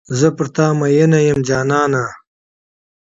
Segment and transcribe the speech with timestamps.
[0.19, 2.05] زه پر تا میین یمه جانانه.